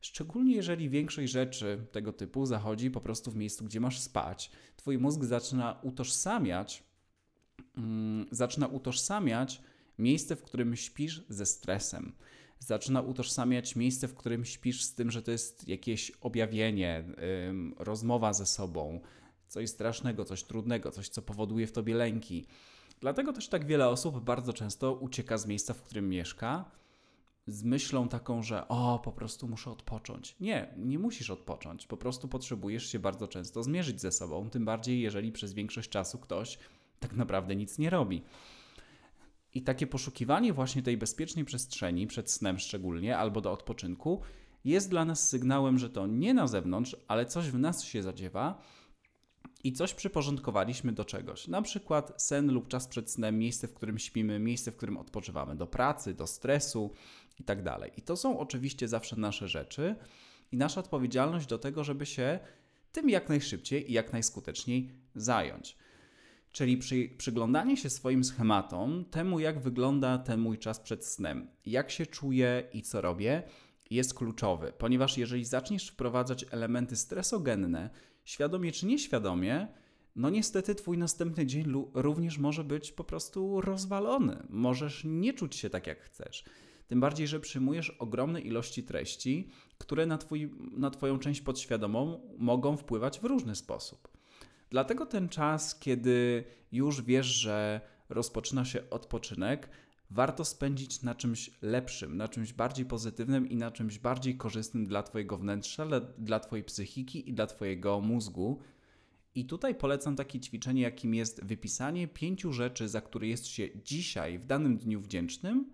Szczególnie 0.00 0.54
jeżeli 0.54 0.90
większość 0.90 1.32
rzeczy 1.32 1.86
tego 1.92 2.12
typu 2.12 2.46
zachodzi 2.46 2.90
po 2.90 3.00
prostu 3.00 3.30
w 3.30 3.36
miejscu, 3.36 3.64
gdzie 3.64 3.80
masz 3.80 4.00
spać. 4.00 4.50
Twój 4.76 4.98
mózg 4.98 5.24
zaczyna 5.24 5.78
utożsamiać, 5.82 6.82
mm, 7.76 8.26
zaczyna 8.30 8.66
utożsamiać 8.66 9.62
Miejsce, 9.98 10.36
w 10.36 10.42
którym 10.42 10.76
śpisz 10.76 11.22
ze 11.28 11.46
stresem. 11.46 12.12
Zaczyna 12.58 13.00
utożsamiać 13.02 13.76
miejsce, 13.76 14.08
w 14.08 14.14
którym 14.14 14.44
śpisz 14.44 14.82
z 14.84 14.94
tym, 14.94 15.10
że 15.10 15.22
to 15.22 15.30
jest 15.30 15.68
jakieś 15.68 16.10
objawienie, 16.10 17.04
ym, 17.48 17.74
rozmowa 17.78 18.32
ze 18.32 18.46
sobą, 18.46 19.00
coś 19.48 19.70
strasznego, 19.70 20.24
coś 20.24 20.42
trudnego, 20.42 20.90
coś, 20.90 21.08
co 21.08 21.22
powoduje 21.22 21.66
w 21.66 21.72
tobie 21.72 21.94
lęki. 21.94 22.46
Dlatego 23.00 23.32
też 23.32 23.48
tak 23.48 23.66
wiele 23.66 23.88
osób 23.88 24.24
bardzo 24.24 24.52
często 24.52 24.94
ucieka 24.94 25.38
z 25.38 25.46
miejsca, 25.46 25.74
w 25.74 25.82
którym 25.82 26.08
mieszka, 26.08 26.70
z 27.46 27.64
myślą 27.64 28.08
taką, 28.08 28.42
że 28.42 28.68
o, 28.68 29.00
po 29.04 29.12
prostu 29.12 29.48
muszę 29.48 29.70
odpocząć. 29.70 30.36
Nie, 30.40 30.74
nie 30.76 30.98
musisz 30.98 31.30
odpocząć. 31.30 31.86
Po 31.86 31.96
prostu 31.96 32.28
potrzebujesz 32.28 32.86
się 32.86 32.98
bardzo 32.98 33.28
często 33.28 33.62
zmierzyć 33.62 34.00
ze 34.00 34.12
sobą, 34.12 34.50
tym 34.50 34.64
bardziej 34.64 35.00
jeżeli 35.00 35.32
przez 35.32 35.52
większość 35.52 35.90
czasu 35.90 36.18
ktoś 36.18 36.58
tak 37.00 37.12
naprawdę 37.12 37.56
nic 37.56 37.78
nie 37.78 37.90
robi. 37.90 38.22
I 39.54 39.62
takie 39.62 39.86
poszukiwanie 39.86 40.52
właśnie 40.52 40.82
tej 40.82 40.96
bezpiecznej 40.96 41.44
przestrzeni, 41.44 42.06
przed 42.06 42.30
snem 42.30 42.58
szczególnie, 42.58 43.18
albo 43.18 43.40
do 43.40 43.52
odpoczynku, 43.52 44.20
jest 44.64 44.90
dla 44.90 45.04
nas 45.04 45.28
sygnałem, 45.28 45.78
że 45.78 45.90
to 45.90 46.06
nie 46.06 46.34
na 46.34 46.46
zewnątrz, 46.46 46.96
ale 47.08 47.26
coś 47.26 47.50
w 47.50 47.58
nas 47.58 47.84
się 47.84 48.02
zadziewa 48.02 48.62
i 49.64 49.72
coś 49.72 49.94
przyporządkowaliśmy 49.94 50.92
do 50.92 51.04
czegoś. 51.04 51.48
Na 51.48 51.62
przykład 51.62 52.22
sen 52.22 52.52
lub 52.52 52.68
czas 52.68 52.86
przed 52.86 53.10
snem, 53.10 53.38
miejsce, 53.38 53.68
w 53.68 53.74
którym 53.74 53.98
śpimy, 53.98 54.38
miejsce, 54.38 54.72
w 54.72 54.76
którym 54.76 54.96
odpoczywamy, 54.96 55.56
do 55.56 55.66
pracy, 55.66 56.14
do 56.14 56.26
stresu 56.26 56.92
i 57.40 57.44
tak. 57.44 57.58
I 57.98 58.02
to 58.02 58.16
są 58.16 58.38
oczywiście 58.38 58.88
zawsze 58.88 59.16
nasze 59.16 59.48
rzeczy, 59.48 59.96
i 60.52 60.56
nasza 60.56 60.80
odpowiedzialność 60.80 61.46
do 61.46 61.58
tego, 61.58 61.84
żeby 61.84 62.06
się 62.06 62.38
tym 62.92 63.10
jak 63.10 63.28
najszybciej 63.28 63.90
i 63.90 63.92
jak 63.92 64.12
najskuteczniej 64.12 64.90
zająć. 65.14 65.76
Czyli 66.52 66.78
przy, 66.78 67.08
przyglądanie 67.18 67.76
się 67.76 67.90
swoim 67.90 68.24
schematom, 68.24 69.04
temu 69.04 69.40
jak 69.40 69.60
wygląda 69.60 70.18
ten 70.18 70.40
mój 70.40 70.58
czas 70.58 70.80
przed 70.80 71.04
snem, 71.04 71.50
jak 71.66 71.90
się 71.90 72.06
czuję 72.06 72.68
i 72.72 72.82
co 72.82 73.00
robię, 73.00 73.42
jest 73.90 74.14
kluczowy, 74.14 74.72
ponieważ 74.78 75.18
jeżeli 75.18 75.44
zaczniesz 75.44 75.88
wprowadzać 75.88 76.44
elementy 76.50 76.96
stresogenne, 76.96 77.90
świadomie 78.24 78.72
czy 78.72 78.86
nieświadomie, 78.86 79.68
no 80.16 80.30
niestety 80.30 80.74
twój 80.74 80.98
następny 80.98 81.46
dzień 81.46 81.64
również 81.94 82.38
może 82.38 82.64
być 82.64 82.92
po 82.92 83.04
prostu 83.04 83.60
rozwalony. 83.60 84.46
Możesz 84.48 85.02
nie 85.04 85.32
czuć 85.32 85.56
się 85.56 85.70
tak 85.70 85.86
jak 85.86 86.00
chcesz. 86.00 86.44
Tym 86.86 87.00
bardziej, 87.00 87.26
że 87.26 87.40
przyjmujesz 87.40 87.90
ogromne 87.90 88.40
ilości 88.40 88.82
treści, 88.82 89.48
które 89.78 90.06
na, 90.06 90.18
twój, 90.18 90.50
na 90.70 90.90
Twoją 90.90 91.18
część 91.18 91.40
podświadomą 91.40 92.20
mogą 92.38 92.76
wpływać 92.76 93.20
w 93.20 93.24
różny 93.24 93.56
sposób. 93.56 94.17
Dlatego 94.70 95.06
ten 95.06 95.28
czas, 95.28 95.78
kiedy 95.78 96.44
już 96.72 97.02
wiesz, 97.02 97.26
że 97.26 97.80
rozpoczyna 98.08 98.64
się 98.64 98.90
odpoczynek, 98.90 99.70
warto 100.10 100.44
spędzić 100.44 101.02
na 101.02 101.14
czymś 101.14 101.50
lepszym, 101.62 102.16
na 102.16 102.28
czymś 102.28 102.52
bardziej 102.52 102.86
pozytywnym 102.86 103.48
i 103.48 103.56
na 103.56 103.70
czymś 103.70 103.98
bardziej 103.98 104.36
korzystnym 104.36 104.86
dla 104.86 105.02
Twojego 105.02 105.38
wnętrza, 105.38 105.86
dla 106.18 106.40
Twojej 106.40 106.64
psychiki 106.64 107.30
i 107.30 107.34
dla 107.34 107.46
Twojego 107.46 108.00
mózgu. 108.00 108.58
I 109.34 109.44
tutaj 109.46 109.74
polecam 109.74 110.16
takie 110.16 110.40
ćwiczenie, 110.40 110.82
jakim 110.82 111.14
jest 111.14 111.44
wypisanie 111.44 112.08
pięciu 112.08 112.52
rzeczy, 112.52 112.88
za 112.88 113.00
które 113.00 113.26
jest 113.26 113.46
się 113.46 113.68
dzisiaj, 113.84 114.38
w 114.38 114.46
danym 114.46 114.78
dniu 114.78 115.00
wdzięcznym, 115.00 115.70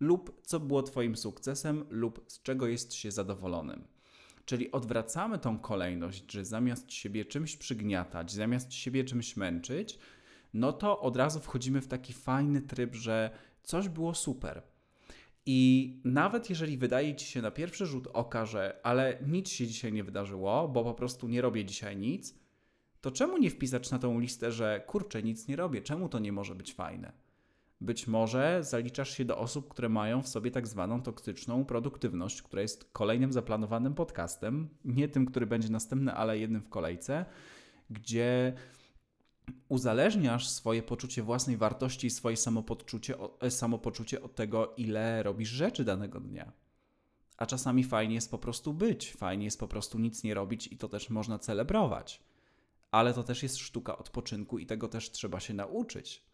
lub 0.00 0.40
co 0.42 0.60
było 0.60 0.82
Twoim 0.82 1.16
sukcesem, 1.16 1.84
lub 1.90 2.24
z 2.26 2.42
czego 2.42 2.66
jest 2.66 2.94
się 2.94 3.10
zadowolonym. 3.10 3.93
Czyli 4.44 4.72
odwracamy 4.72 5.38
tą 5.38 5.58
kolejność, 5.58 6.32
że 6.32 6.44
zamiast 6.44 6.92
siebie 6.92 7.24
czymś 7.24 7.56
przygniatać, 7.56 8.32
zamiast 8.32 8.74
siebie 8.74 9.04
czymś 9.04 9.36
męczyć, 9.36 9.98
no 10.54 10.72
to 10.72 11.00
od 11.00 11.16
razu 11.16 11.40
wchodzimy 11.40 11.80
w 11.80 11.88
taki 11.88 12.12
fajny 12.12 12.62
tryb, 12.62 12.94
że 12.94 13.30
coś 13.62 13.88
było 13.88 14.14
super. 14.14 14.62
I 15.46 16.00
nawet 16.04 16.50
jeżeli 16.50 16.78
wydaje 16.78 17.14
ci 17.14 17.26
się 17.26 17.42
na 17.42 17.50
pierwszy 17.50 17.86
rzut 17.86 18.08
oka, 18.12 18.46
że 18.46 18.80
ale 18.82 19.18
nic 19.26 19.48
się 19.48 19.66
dzisiaj 19.66 19.92
nie 19.92 20.04
wydarzyło, 20.04 20.68
bo 20.68 20.84
po 20.84 20.94
prostu 20.94 21.28
nie 21.28 21.42
robię 21.42 21.64
dzisiaj 21.64 21.96
nic, 21.96 22.34
to 23.00 23.10
czemu 23.10 23.38
nie 23.38 23.50
wpisać 23.50 23.90
na 23.90 23.98
tą 23.98 24.20
listę, 24.20 24.52
że 24.52 24.84
kurczę, 24.86 25.22
nic 25.22 25.48
nie 25.48 25.56
robię, 25.56 25.82
czemu 25.82 26.08
to 26.08 26.18
nie 26.18 26.32
może 26.32 26.54
być 26.54 26.74
fajne? 26.74 27.12
Być 27.80 28.06
może 28.06 28.58
zaliczasz 28.62 29.16
się 29.16 29.24
do 29.24 29.38
osób, 29.38 29.68
które 29.68 29.88
mają 29.88 30.22
w 30.22 30.28
sobie 30.28 30.50
tak 30.50 30.66
zwaną 30.66 31.02
toksyczną 31.02 31.64
produktywność, 31.64 32.42
która 32.42 32.62
jest 32.62 32.90
kolejnym 32.92 33.32
zaplanowanym 33.32 33.94
podcastem, 33.94 34.68
nie 34.84 35.08
tym, 35.08 35.26
który 35.26 35.46
będzie 35.46 35.68
następny, 35.68 36.12
ale 36.12 36.38
jednym 36.38 36.62
w 36.62 36.68
kolejce, 36.68 37.24
gdzie 37.90 38.52
uzależniasz 39.68 40.48
swoje 40.48 40.82
poczucie 40.82 41.22
własnej 41.22 41.56
wartości 41.56 42.06
i 42.06 42.10
swoje 42.10 42.36
samopoczucie, 42.36 43.14
e, 43.40 43.50
samopoczucie 43.50 44.22
od 44.22 44.34
tego, 44.34 44.74
ile 44.76 45.22
robisz 45.22 45.48
rzeczy 45.48 45.84
danego 45.84 46.20
dnia. 46.20 46.52
A 47.36 47.46
czasami 47.46 47.84
fajnie 47.84 48.14
jest 48.14 48.30
po 48.30 48.38
prostu 48.38 48.74
być, 48.74 49.12
fajnie 49.12 49.44
jest 49.44 49.60
po 49.60 49.68
prostu 49.68 49.98
nic 49.98 50.24
nie 50.24 50.34
robić 50.34 50.66
i 50.66 50.76
to 50.76 50.88
też 50.88 51.10
można 51.10 51.38
celebrować. 51.38 52.22
Ale 52.90 53.14
to 53.14 53.22
też 53.22 53.42
jest 53.42 53.56
sztuka 53.56 53.98
odpoczynku 53.98 54.58
i 54.58 54.66
tego 54.66 54.88
też 54.88 55.10
trzeba 55.10 55.40
się 55.40 55.54
nauczyć. 55.54 56.24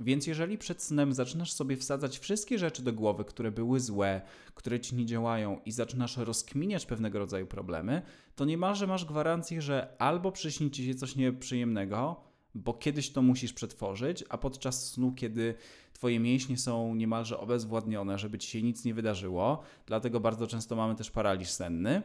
Więc 0.00 0.26
jeżeli 0.26 0.58
przed 0.58 0.82
snem 0.82 1.12
zaczynasz 1.12 1.52
sobie 1.52 1.76
wsadzać 1.76 2.18
wszystkie 2.18 2.58
rzeczy 2.58 2.82
do 2.82 2.92
głowy, 2.92 3.24
które 3.24 3.50
były 3.50 3.80
złe, 3.80 4.20
które 4.54 4.80
ci 4.80 4.96
nie 4.96 5.06
działają 5.06 5.60
i 5.64 5.72
zaczynasz 5.72 6.16
rozkminiać 6.16 6.86
pewnego 6.86 7.18
rodzaju 7.18 7.46
problemy, 7.46 8.02
to 8.36 8.44
niemalże 8.44 8.86
masz 8.86 9.04
gwarancję, 9.04 9.62
że 9.62 9.96
albo 9.98 10.32
przyśni 10.32 10.70
ci 10.70 10.86
się 10.86 10.94
coś 10.94 11.16
nieprzyjemnego, 11.16 12.16
bo 12.54 12.74
kiedyś 12.74 13.10
to 13.10 13.22
musisz 13.22 13.52
przetworzyć, 13.52 14.24
a 14.28 14.38
podczas 14.38 14.90
snu, 14.90 15.12
kiedy 15.12 15.54
twoje 15.92 16.20
mięśnie 16.20 16.58
są 16.58 16.94
niemalże 16.94 17.38
obezwładnione, 17.38 18.18
żeby 18.18 18.38
ci 18.38 18.50
się 18.50 18.62
nic 18.62 18.84
nie 18.84 18.94
wydarzyło, 18.94 19.62
dlatego 19.86 20.20
bardzo 20.20 20.46
często 20.46 20.76
mamy 20.76 20.94
też 20.94 21.10
paraliż 21.10 21.48
senny, 21.48 22.02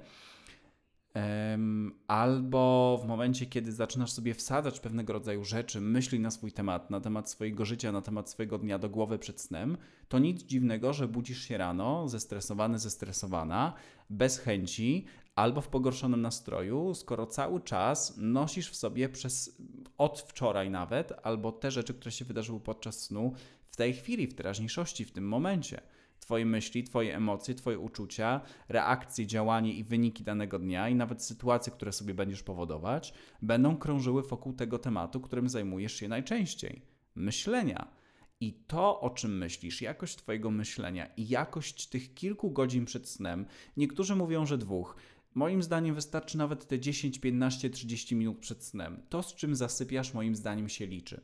albo 2.08 3.00
w 3.04 3.08
momencie, 3.08 3.46
kiedy 3.46 3.72
zaczynasz 3.72 4.12
sobie 4.12 4.34
wsadzać 4.34 4.80
pewnego 4.80 5.14
rodzaju 5.14 5.44
rzeczy, 5.44 5.82
myśli 5.82 6.20
na 6.20 6.32
swój 6.32 6.52
temat, 6.52 6.90
na 6.90 7.02
temat 7.02 7.30
swojego 7.30 7.66
życia, 7.66 7.92
na 7.92 8.02
temat 8.02 8.30
swojego 8.30 8.58
dnia 8.58 8.80
do 8.80 8.90
głowy 8.90 9.20
przed 9.20 9.42
snem, 9.42 9.78
to 10.08 10.20
nic 10.20 10.44
dziwnego, 10.44 10.94
że 10.94 11.08
budzisz 11.08 11.42
się 11.42 11.58
rano 11.58 12.08
zestresowany, 12.08 12.80
zestresowana, 12.80 13.74
bez 14.10 14.40
chęci 14.40 15.06
albo 15.36 15.62
w 15.62 15.68
pogorszonym 15.68 16.22
nastroju, 16.22 16.94
skoro 16.94 17.26
cały 17.26 17.62
czas 17.62 18.18
nosisz 18.18 18.70
w 18.70 18.76
sobie 18.76 19.10
przez 19.10 19.62
od 19.98 20.22
wczoraj 20.22 20.70
nawet, 20.70 21.14
albo 21.24 21.52
te 21.52 21.72
rzeczy, 21.72 21.94
które 21.94 22.12
się 22.12 22.26
wydarzyły 22.26 22.60
podczas 22.60 23.00
snu, 23.04 23.34
w 23.68 23.76
tej 23.76 23.94
chwili, 23.94 24.28
w 24.28 24.34
teraźniejszości, 24.34 25.06
w 25.06 25.12
tym 25.12 25.28
momencie. 25.28 25.82
Twoje 26.28 26.46
myśli, 26.46 26.84
Twoje 26.84 27.16
emocje, 27.16 27.56
Twoje 27.56 27.80
uczucia, 27.80 28.42
reakcje, 28.70 29.28
działanie 29.28 29.74
i 29.74 29.84
wyniki 29.84 30.24
danego 30.24 30.60
dnia 30.60 30.90
i 30.90 30.96
nawet 30.96 31.24
sytuacje, 31.24 31.74
które 31.74 31.92
sobie 31.92 32.14
będziesz 32.14 32.44
powodować, 32.44 33.14
będą 33.42 33.78
krążyły 33.78 34.24
wokół 34.24 34.54
tego 34.54 34.80
tematu, 34.80 35.22
którym 35.22 35.50
zajmujesz 35.50 35.94
się 35.94 36.08
najczęściej 36.08 36.82
myślenia. 37.16 37.92
I 38.40 38.54
to, 38.54 39.02
o 39.02 39.10
czym 39.10 39.38
myślisz, 39.38 39.82
jakość 39.82 40.16
Twojego 40.16 40.52
myślenia 40.52 41.06
i 41.06 41.28
jakość 41.28 41.88
tych 41.88 42.14
kilku 42.14 42.52
godzin 42.52 42.86
przed 42.86 43.10
snem, 43.10 43.46
niektórzy 43.78 44.16
mówią, 44.16 44.46
że 44.46 44.58
dwóch. 44.58 44.96
Moim 45.34 45.64
zdaniem 45.64 45.96
wystarczy 45.96 46.38
nawet 46.38 46.68
te 46.68 46.80
10, 46.80 47.20
15, 47.20 47.70
30 47.70 48.16
minut 48.16 48.40
przed 48.40 48.64
snem. 48.64 49.02
To, 49.10 49.24
z 49.24 49.36
czym 49.36 49.56
zasypiasz, 49.56 50.14
moim 50.14 50.36
zdaniem 50.36 50.70
się 50.70 50.88
liczy. 50.88 51.22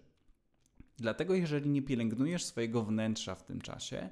Dlatego, 0.97 1.35
jeżeli 1.35 1.69
nie 1.69 1.81
pielęgnujesz 1.81 2.45
swojego 2.45 2.83
wnętrza 2.83 3.35
w 3.35 3.43
tym 3.43 3.61
czasie, 3.61 4.09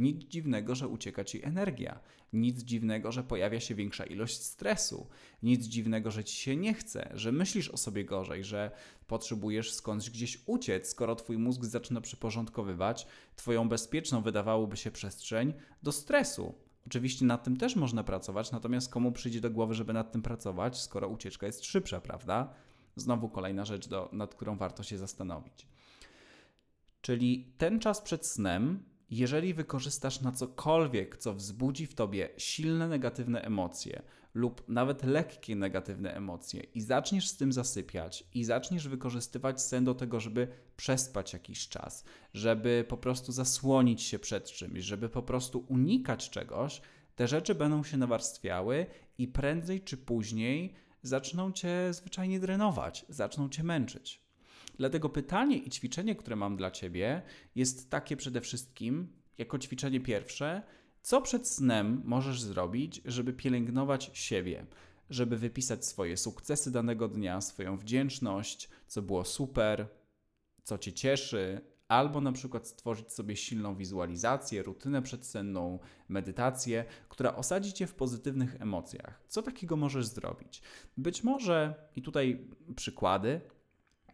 nic 0.00 0.24
dziwnego, 0.24 0.74
że 0.74 0.88
ucieka 0.88 1.24
ci 1.24 1.44
energia. 1.44 2.00
Nic 2.32 2.62
dziwnego, 2.62 3.12
że 3.12 3.24
pojawia 3.24 3.60
się 3.60 3.74
większa 3.74 4.04
ilość 4.04 4.42
stresu. 4.42 5.06
Nic 5.42 5.66
dziwnego, 5.66 6.10
że 6.10 6.24
ci 6.24 6.36
się 6.36 6.56
nie 6.56 6.74
chce, 6.74 7.10
że 7.14 7.32
myślisz 7.32 7.68
o 7.68 7.76
sobie 7.76 8.04
gorzej, 8.04 8.44
że 8.44 8.70
potrzebujesz 9.06 9.72
skądś 9.72 10.10
gdzieś 10.10 10.42
uciec, 10.46 10.88
skoro 10.88 11.16
twój 11.16 11.38
mózg 11.38 11.64
zaczyna 11.64 12.00
przyporządkowywać 12.00 13.06
twoją 13.36 13.68
bezpieczną, 13.68 14.22
wydawałoby 14.22 14.76
się, 14.76 14.90
przestrzeń 14.90 15.54
do 15.82 15.92
stresu. 15.92 16.54
Oczywiście 16.86 17.24
nad 17.24 17.44
tym 17.44 17.56
też 17.56 17.76
można 17.76 18.04
pracować, 18.04 18.52
natomiast 18.52 18.92
komu 18.92 19.12
przyjdzie 19.12 19.40
do 19.40 19.50
głowy, 19.50 19.74
żeby 19.74 19.92
nad 19.92 20.12
tym 20.12 20.22
pracować, 20.22 20.80
skoro 20.80 21.08
ucieczka 21.08 21.46
jest 21.46 21.64
szybsza, 21.64 22.00
prawda? 22.00 22.54
Znowu 22.96 23.28
kolejna 23.28 23.64
rzecz, 23.64 23.88
do, 23.88 24.08
nad 24.12 24.34
którą 24.34 24.56
warto 24.56 24.82
się 24.82 24.98
zastanowić. 24.98 25.66
Czyli 27.00 27.54
ten 27.58 27.80
czas 27.80 28.00
przed 28.00 28.26
snem 28.26 28.82
jeżeli 29.10 29.54
wykorzystasz 29.54 30.20
na 30.20 30.32
cokolwiek, 30.32 31.16
co 31.16 31.34
wzbudzi 31.34 31.86
w 31.86 31.94
tobie 31.94 32.28
silne 32.36 32.88
negatywne 32.88 33.42
emocje 33.42 34.02
lub 34.34 34.68
nawet 34.68 35.04
lekkie 35.04 35.56
negatywne 35.56 36.14
emocje 36.14 36.62
i 36.74 36.80
zaczniesz 36.80 37.28
z 37.28 37.36
tym 37.36 37.52
zasypiać 37.52 38.24
i 38.34 38.44
zaczniesz 38.44 38.88
wykorzystywać 38.88 39.62
sen 39.62 39.84
do 39.84 39.94
tego, 39.94 40.20
żeby 40.20 40.48
przespać 40.76 41.32
jakiś 41.32 41.68
czas, 41.68 42.04
żeby 42.34 42.84
po 42.88 42.96
prostu 42.96 43.32
zasłonić 43.32 44.02
się 44.02 44.18
przed 44.18 44.52
czymś, 44.52 44.84
żeby 44.84 45.08
po 45.08 45.22
prostu 45.22 45.64
unikać 45.68 46.30
czegoś, 46.30 46.80
te 47.16 47.28
rzeczy 47.28 47.54
będą 47.54 47.84
się 47.84 47.96
nawarstwiały 47.96 48.86
i 49.18 49.28
prędzej 49.28 49.80
czy 49.80 49.96
później 49.96 50.74
zaczną 51.02 51.52
cię 51.52 51.88
zwyczajnie 51.90 52.40
drenować, 52.40 53.06
zaczną 53.08 53.48
cię 53.48 53.62
męczyć. 53.62 54.29
Dlatego 54.80 55.08
pytanie 55.08 55.56
i 55.58 55.70
ćwiczenie, 55.70 56.14
które 56.14 56.36
mam 56.36 56.56
dla 56.56 56.70
Ciebie, 56.70 57.22
jest 57.54 57.90
takie 57.90 58.16
przede 58.16 58.40
wszystkim, 58.40 59.12
jako 59.38 59.58
ćwiczenie 59.58 60.00
pierwsze, 60.00 60.62
co 61.02 61.22
przed 61.22 61.48
snem 61.48 62.02
możesz 62.04 62.42
zrobić, 62.42 63.02
żeby 63.04 63.32
pielęgnować 63.32 64.10
siebie, 64.14 64.66
żeby 65.10 65.36
wypisać 65.36 65.86
swoje 65.86 66.16
sukcesy 66.16 66.70
danego 66.70 67.08
dnia, 67.08 67.40
swoją 67.40 67.76
wdzięczność, 67.76 68.68
co 68.86 69.02
było 69.02 69.24
super, 69.24 69.88
co 70.62 70.78
Cię 70.78 70.92
cieszy, 70.92 71.60
albo 71.88 72.20
na 72.20 72.32
przykład 72.32 72.68
stworzyć 72.68 73.12
sobie 73.12 73.36
silną 73.36 73.76
wizualizację, 73.76 74.62
rutynę 74.62 75.02
przedsenną, 75.02 75.78
medytację, 76.08 76.84
która 77.08 77.36
osadzi 77.36 77.72
Cię 77.72 77.86
w 77.86 77.94
pozytywnych 77.94 78.60
emocjach. 78.60 79.24
Co 79.28 79.42
takiego 79.42 79.76
możesz 79.76 80.06
zrobić? 80.06 80.62
Być 80.96 81.24
może, 81.24 81.74
i 81.96 82.02
tutaj 82.02 82.48
przykłady, 82.76 83.40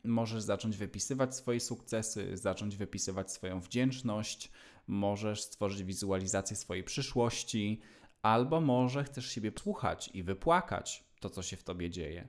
możesz 0.06 0.42
zacząć 0.42 0.76
wypisywać 0.76 1.36
swoje 1.36 1.60
sukcesy, 1.60 2.36
zacząć 2.36 2.76
wypisywać 2.76 3.32
swoją 3.32 3.60
wdzięczność, 3.60 4.50
możesz 4.86 5.42
stworzyć 5.42 5.84
wizualizację 5.84 6.56
swojej 6.56 6.84
przyszłości, 6.84 7.80
albo 8.22 8.60
może 8.60 9.04
chcesz 9.04 9.30
siebie 9.30 9.52
słuchać 9.58 10.10
i 10.14 10.22
wypłakać 10.22 11.04
to, 11.20 11.30
co 11.30 11.42
się 11.42 11.56
w 11.56 11.62
tobie 11.62 11.90
dzieje, 11.90 12.28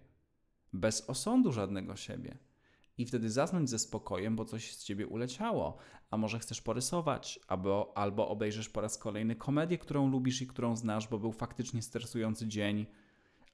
bez 0.74 1.10
osądu 1.10 1.52
żadnego 1.52 1.96
siebie. 1.96 2.38
i 2.98 3.06
wtedy 3.06 3.30
zasnąć 3.30 3.70
ze 3.70 3.80
spokojem, 3.80 4.36
bo 4.36 4.46
coś 4.46 4.76
z 4.76 4.84
ciebie 4.84 5.08
uleciało. 5.08 5.78
A 6.12 6.18
może 6.18 6.40
chcesz 6.40 6.62
porysować, 6.62 7.40
albo, 7.48 7.94
albo 7.96 8.28
obejrzysz 8.28 8.70
po 8.70 8.82
raz 8.82 8.98
kolejny 8.98 9.36
komedię, 9.36 9.78
którą 9.78 10.10
lubisz 10.10 10.42
i 10.42 10.48
którą 10.48 10.76
znasz, 10.76 11.08
bo 11.08 11.20
był 11.20 11.32
faktycznie 11.32 11.82
stresujący 11.82 12.48
dzień 12.48 12.86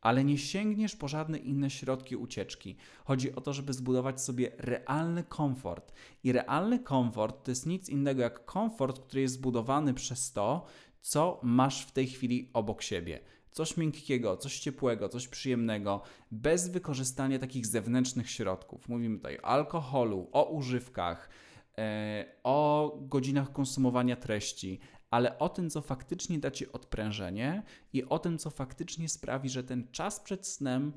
ale 0.04 0.24
nie 0.24 0.38
sięgniesz 0.38 0.96
po 0.96 1.08
żadne 1.08 1.38
inne 1.38 1.70
środki 1.70 2.16
ucieczki. 2.16 2.76
Chodzi 3.06 3.36
o 3.36 3.42
to, 3.42 3.54
żeby 3.54 3.74
zbudować 3.74 4.22
sobie 4.22 4.52
realny 4.58 5.24
komfort. 5.24 5.94
I 6.24 6.32
realny 6.32 6.80
komfort 6.80 7.46
to 7.46 7.52
jest 7.52 7.66
nic 7.66 7.90
innego 7.90 8.22
jak 8.22 8.46
komfort, 8.46 9.00
który 9.00 9.22
jest 9.22 9.34
zbudowany 9.34 9.94
przez 9.94 10.34
to, 10.34 10.66
co 11.02 11.40
masz 11.44 11.86
w 11.86 11.92
tej 11.92 12.08
chwili 12.08 12.50
obok 12.54 12.82
siebie. 12.82 13.20
Coś 13.52 13.78
miękkiego, 13.78 14.38
coś 14.38 14.60
ciepłego, 14.60 15.10
coś 15.10 15.28
przyjemnego, 15.28 16.02
bez 16.32 16.70
wykorzystania 16.70 17.40
takich 17.40 17.66
zewnętrznych 17.66 18.30
środków. 18.30 18.90
Mówimy 18.90 19.18
tutaj 19.18 19.38
o 19.38 19.46
alkoholu, 19.46 20.30
o 20.32 20.50
używkach, 20.50 21.30
e, 21.78 22.26
o 22.44 22.98
godzinach 23.02 23.52
konsumowania 23.52 24.16
treści, 24.16 24.80
ale 25.14 25.40
o 25.40 25.50
tym, 25.50 25.70
co 25.70 25.82
faktycznie 25.82 26.40
da 26.40 26.52
ci 26.52 26.72
odprężenie 26.72 27.64
i 27.94 28.06
o 28.06 28.20
tym, 28.20 28.38
co 28.38 28.50
faktycznie 28.50 29.10
sprawi, 29.10 29.50
że 29.50 29.64
ten 29.64 29.88
czas 29.92 30.20
przed 30.20 30.48
snem 30.48 30.94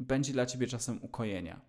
będzie 0.00 0.32
dla 0.32 0.46
ciebie 0.46 0.66
czasem 0.66 0.98
ukojenia. 1.02 1.60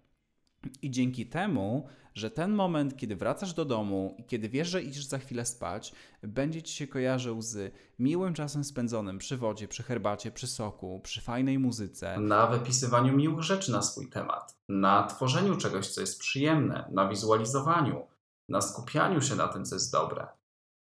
I 0.81 0.91
dzięki 0.91 1.25
temu, 1.25 1.87
że 2.13 2.31
ten 2.31 2.51
moment, 2.51 2.97
kiedy 2.97 3.15
wracasz 3.15 3.53
do 3.53 3.65
domu 3.65 4.15
i 4.17 4.23
kiedy 4.23 4.49
wiesz, 4.49 4.67
że 4.67 4.83
idziesz 4.83 5.05
za 5.05 5.17
chwilę 5.17 5.45
spać, 5.45 5.93
będzie 6.23 6.63
ci 6.63 6.75
się 6.75 6.87
kojarzył 6.87 7.41
z 7.41 7.73
miłym 7.99 8.33
czasem 8.33 8.63
spędzonym 8.63 9.17
przy 9.17 9.37
wodzie, 9.37 9.67
przy 9.67 9.83
herbacie, 9.83 10.31
przy 10.31 10.47
soku, 10.47 10.99
przy 11.03 11.21
fajnej 11.21 11.59
muzyce. 11.59 12.19
Na 12.19 12.47
wypisywaniu 12.47 13.17
miłych 13.17 13.43
rzeczy 13.43 13.71
na 13.71 13.81
swój 13.81 14.09
temat, 14.09 14.57
na 14.69 15.07
tworzeniu 15.07 15.57
czegoś, 15.57 15.87
co 15.87 16.01
jest 16.01 16.19
przyjemne, 16.19 16.89
na 16.91 17.09
wizualizowaniu, 17.09 18.07
na 18.49 18.61
skupianiu 18.61 19.21
się 19.21 19.35
na 19.35 19.47
tym, 19.47 19.65
co 19.65 19.75
jest 19.75 19.91
dobre 19.91 20.27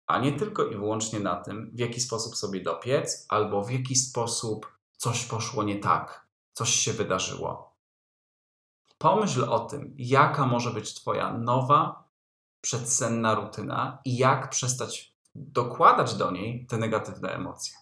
a 0.09 0.19
nie 0.19 0.31
tylko 0.31 0.65
i 0.65 0.75
wyłącznie 0.75 1.19
na 1.19 1.35
tym, 1.35 1.71
w 1.73 1.79
jaki 1.79 2.01
sposób 2.01 2.35
sobie 2.35 2.61
dopiec, 2.61 3.25
albo 3.29 3.63
w 3.63 3.71
jaki 3.71 3.95
sposób 3.95 4.77
coś 4.97 5.25
poszło 5.25 5.63
nie 5.63 5.79
tak, 5.79 6.27
coś 6.53 6.69
się 6.69 6.93
wydarzyło. 6.93 7.75
Pomyśl 8.97 9.43
o 9.43 9.59
tym, 9.59 9.95
jaka 9.97 10.45
może 10.45 10.71
być 10.71 10.93
Twoja 10.93 11.33
nowa, 11.33 12.09
przedsenna 12.61 13.35
rutyna 13.35 14.01
i 14.05 14.17
jak 14.17 14.49
przestać 14.49 15.15
dokładać 15.35 16.13
do 16.13 16.31
niej 16.31 16.65
te 16.65 16.77
negatywne 16.77 17.29
emocje. 17.29 17.77